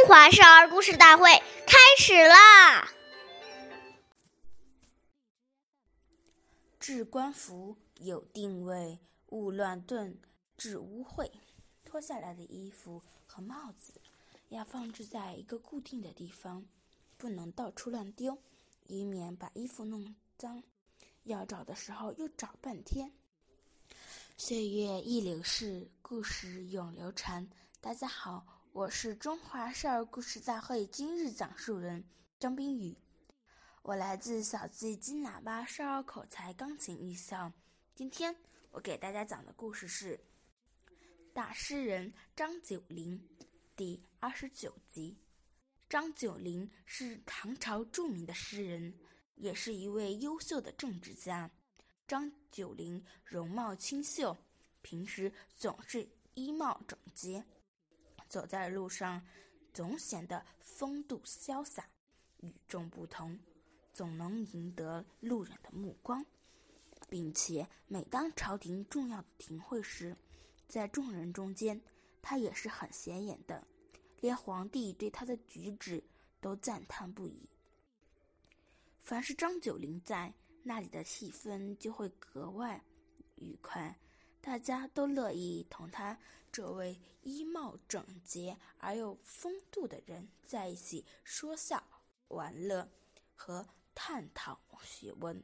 [0.00, 1.30] 中华少儿故事大会
[1.66, 2.90] 开始啦！
[6.78, 10.18] 置冠服有定位，勿乱顿，
[10.56, 11.30] 致污秽。
[11.84, 13.92] 脱下来的衣服和帽子
[14.48, 16.64] 要放置在一个固定的地方，
[17.18, 18.38] 不能到处乱丢，
[18.86, 20.62] 以免把衣服弄脏。
[21.24, 23.12] 要找的时候又找半天。
[24.38, 27.46] 岁月易流逝，故事永流传。
[27.82, 32.04] 大家好，我是中华少儿故事大会今日讲述人
[32.38, 32.96] 张冰雨，
[33.82, 37.52] 我来自小记金喇叭少儿口才钢琴艺校。
[37.96, 38.34] 今天
[38.70, 40.16] 我给大家讲的故事是
[41.34, 43.18] 《大诗人张九龄》
[43.74, 45.18] 第二十九集。
[45.88, 48.94] 张九龄是唐朝著名的诗人，
[49.34, 51.50] 也是一位优秀的政治家。
[52.06, 54.36] 张九龄容貌清秀，
[54.80, 57.44] 平时总是衣帽整洁，
[58.30, 59.22] 走在路上
[59.74, 61.86] 总显得风度潇洒、
[62.38, 63.38] 与众不同，
[63.92, 66.24] 总能赢得路人的目光，
[67.10, 70.16] 并且每当朝廷重要的庭会时，
[70.66, 71.78] 在众人中间，
[72.22, 73.66] 他也是很显眼的，
[74.20, 76.02] 连皇帝对他的举止
[76.40, 77.50] 都赞叹不已。
[78.98, 80.32] 凡是张九龄在。
[80.62, 82.84] 那里的气氛就会格外
[83.36, 83.98] 愉快，
[84.40, 86.16] 大家都乐意同他
[86.50, 91.82] 这位衣帽整洁而又风度的人在一起说笑、
[92.28, 92.88] 玩乐
[93.36, 95.40] 和探讨学问。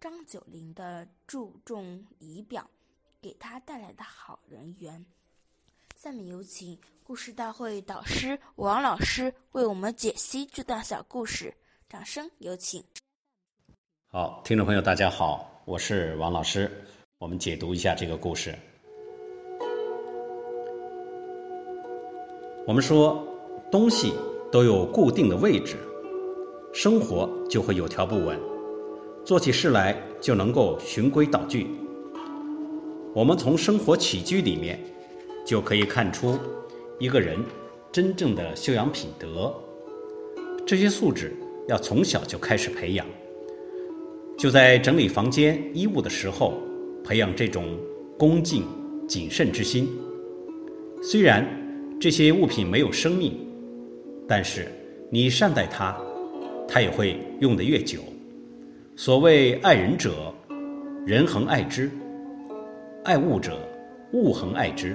[0.00, 2.68] 张九龄的注重仪表，
[3.20, 5.04] 给他带来的好人缘。
[5.96, 11.52] 下面有请故事大会导师王老师为我们解析这段小故事，
[11.88, 12.82] 掌声有请。
[14.06, 16.86] 好，听众朋友，大家好，我是王老师。
[17.20, 18.54] 我们解读一下这个故事。
[22.64, 23.26] 我们说，
[23.72, 24.12] 东西
[24.52, 25.74] 都有固定的位置，
[26.72, 28.38] 生活就会有条不紊，
[29.24, 31.66] 做起事来就能够循规蹈矩。
[33.12, 34.78] 我们从生活起居里面
[35.44, 36.38] 就可以看出
[37.00, 37.36] 一个人
[37.90, 39.52] 真正的修养品德。
[40.64, 41.36] 这些素质
[41.66, 43.04] 要从小就开始培养。
[44.38, 46.54] 就在整理房间衣物的时候，
[47.08, 47.64] 培养这种
[48.18, 48.64] 恭敬
[49.08, 49.88] 谨慎之心。
[51.02, 51.42] 虽然
[51.98, 53.34] 这些物品没有生命，
[54.28, 54.68] 但是
[55.10, 55.96] 你善待它，
[56.68, 58.00] 它也会用得越久。
[58.94, 60.34] 所谓爱人者，
[61.06, 61.88] 人恒爱之；
[63.04, 63.58] 爱物者，
[64.12, 64.94] 物恒爱之。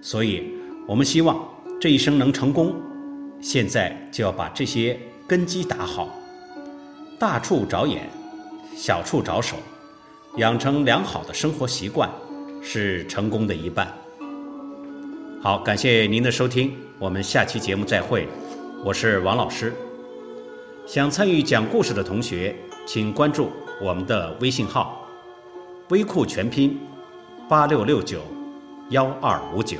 [0.00, 0.42] 所以，
[0.88, 1.46] 我们希望
[1.78, 2.74] 这一生能成功，
[3.42, 6.08] 现在就要把这些根基打好，
[7.18, 8.08] 大处着眼。
[8.74, 9.56] 小处着手，
[10.36, 12.10] 养成良好的生活习惯，
[12.60, 13.90] 是成功的一半。
[15.42, 18.28] 好，感谢您的收听，我们下期节目再会。
[18.84, 19.72] 我是王老师。
[20.86, 22.54] 想参与讲故事的同学，
[22.84, 25.08] 请关注我们的微信号
[25.88, 26.78] “微库全拼
[27.48, 28.20] 八六六九
[28.90, 29.78] 幺二五九”。